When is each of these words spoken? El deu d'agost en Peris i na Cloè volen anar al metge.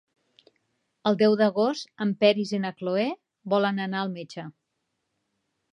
El 1.09 1.17
deu 1.19 1.35
d'agost 1.41 1.91
en 2.07 2.15
Peris 2.25 2.55
i 2.59 2.61
na 2.65 2.73
Cloè 2.81 3.07
volen 3.55 3.85
anar 3.87 4.03
al 4.05 4.13
metge. 4.19 4.49